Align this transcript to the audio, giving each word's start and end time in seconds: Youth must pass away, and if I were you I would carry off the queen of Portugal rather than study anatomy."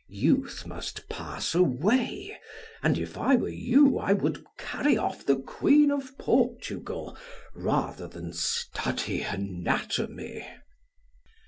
Youth 0.09 0.65
must 0.65 1.07
pass 1.09 1.53
away, 1.53 2.35
and 2.81 2.97
if 2.97 3.19
I 3.19 3.35
were 3.35 3.49
you 3.49 3.99
I 3.99 4.13
would 4.13 4.43
carry 4.57 4.97
off 4.97 5.23
the 5.27 5.35
queen 5.35 5.91
of 5.91 6.17
Portugal 6.17 7.15
rather 7.53 8.07
than 8.07 8.33
study 8.33 9.21
anatomy." 9.21 10.47